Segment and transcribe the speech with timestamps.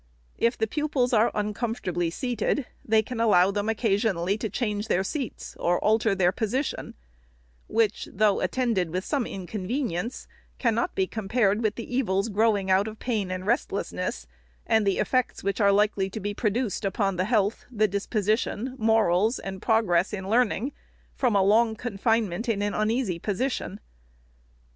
[0.39, 5.03] If the pupils are uncom fortably seated, they can allow them occasionally to change their
[5.03, 6.95] seats, or alter their position,
[7.67, 10.27] which, though attended with some inconvenience,
[10.57, 14.25] cannot be compared with the evils growing out of pain and restlessness,
[14.65, 19.37] and the effects which are likely to be produced upon the health, the disposition, morals,
[19.37, 20.71] and progress in learning,
[21.13, 23.79] from a long confinement in an uneasy position.